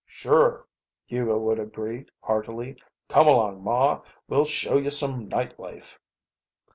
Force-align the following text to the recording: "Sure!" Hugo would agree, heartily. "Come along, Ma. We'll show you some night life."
"Sure!" 0.07 0.65
Hugo 1.05 1.37
would 1.37 1.59
agree, 1.59 2.07
heartily. 2.23 2.75
"Come 3.07 3.27
along, 3.27 3.63
Ma. 3.63 4.01
We'll 4.27 4.45
show 4.45 4.79
you 4.79 4.89
some 4.89 5.27
night 5.27 5.59
life." 5.59 5.99